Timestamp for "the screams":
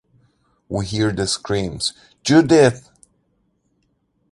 1.11-1.93